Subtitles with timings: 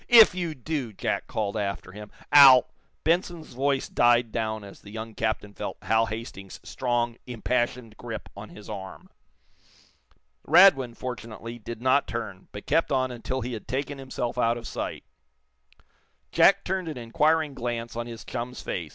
[0.09, 2.67] "If you do," Jack called after him, "I'll"
[3.03, 8.49] Benson's voice died down as the young captain felt Hal Hastings's strong, impassioned grip on
[8.49, 9.11] his arm.
[10.43, 14.67] Radwin, fortunately, did not turn, but kept on until he had taken himself out of
[14.67, 15.03] sight.
[16.31, 18.89] Jack turned an inquiring glance on his chum's face.